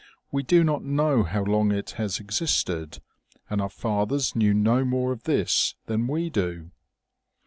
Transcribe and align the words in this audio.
We 0.31 0.41
do 0.41 0.63
not 0.63 0.83
know 0.83 1.21
how 1.21 1.43
long 1.43 1.71
it 1.71 1.91
has 1.91 2.19
existed, 2.19 3.03
and 3.51 3.61
our 3.61 3.69
fathers 3.69 4.35
knew 4.35 4.51
no 4.51 4.83
more 4.83 5.11
of 5.11 5.25
this 5.25 5.75
than 5.85 6.07
we 6.07 6.31
do.' 6.31 6.71